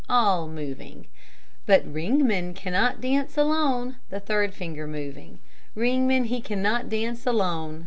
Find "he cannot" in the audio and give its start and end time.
6.25-6.89